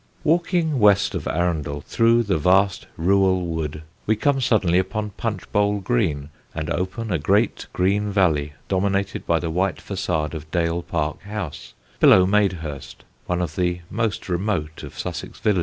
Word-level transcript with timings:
Walking 0.23 0.79
west 0.79 1.13
of 1.13 1.27
Arundel 1.27 1.81
through 1.81 2.23
the 2.23 2.39
vast 2.39 2.87
Rewell 2.97 3.41
Wood, 3.41 3.83
we 4.07 4.15
come 4.15 4.41
suddenly 4.41 4.79
upon 4.79 5.11
Punch 5.11 5.43
bowl 5.51 5.77
Green, 5.79 6.31
and 6.55 6.71
open 6.71 7.11
a 7.11 7.19
great 7.19 7.67
green 7.71 8.09
valley, 8.11 8.53
dominated 8.67 9.27
by 9.27 9.37
the 9.37 9.51
white 9.51 9.75
façade 9.77 10.33
of 10.33 10.49
Dale 10.49 10.81
Park 10.81 11.21
House, 11.21 11.75
below 11.99 12.25
Madehurst, 12.25 13.03
one 13.27 13.43
of 13.43 13.55
the 13.55 13.81
most 13.91 14.27
remote 14.27 14.81
of 14.81 14.97
Sussex 14.97 15.39
villages. 15.39 15.59